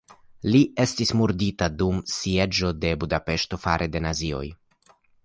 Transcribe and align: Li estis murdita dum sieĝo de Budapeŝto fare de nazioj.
Li 0.53 0.59
estis 0.83 1.11
murdita 1.19 1.67
dum 1.81 1.99
sieĝo 2.13 2.71
de 2.87 2.95
Budapeŝto 3.05 3.61
fare 3.67 3.89
de 3.97 4.03
nazioj. 4.07 4.43